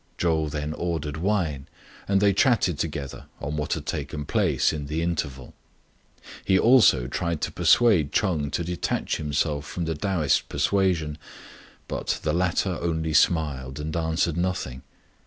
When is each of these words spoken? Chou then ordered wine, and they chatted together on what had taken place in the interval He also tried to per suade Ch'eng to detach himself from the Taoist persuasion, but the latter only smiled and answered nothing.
Chou 0.17 0.49
then 0.49 0.73
ordered 0.73 1.17
wine, 1.17 1.67
and 2.07 2.19
they 2.19 2.33
chatted 2.33 2.79
together 2.79 3.25
on 3.39 3.55
what 3.55 3.73
had 3.73 3.85
taken 3.85 4.25
place 4.25 4.73
in 4.73 4.87
the 4.87 5.03
interval 5.03 5.53
He 6.43 6.57
also 6.57 7.05
tried 7.05 7.39
to 7.41 7.51
per 7.51 7.61
suade 7.65 8.09
Ch'eng 8.11 8.49
to 8.53 8.63
detach 8.63 9.17
himself 9.17 9.67
from 9.67 9.85
the 9.85 9.93
Taoist 9.93 10.49
persuasion, 10.49 11.19
but 11.87 12.19
the 12.23 12.33
latter 12.33 12.79
only 12.81 13.13
smiled 13.13 13.79
and 13.79 13.95
answered 13.95 14.37
nothing. 14.37 14.81